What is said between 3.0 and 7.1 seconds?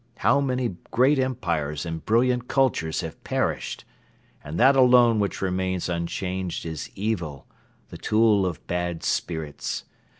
have perished! And that alone which remains unchanged is